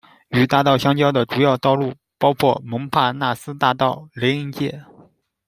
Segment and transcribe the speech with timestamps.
[0.29, 4.83] 与大道相交的主要道路包括蒙帕纳斯大道、雷恩街。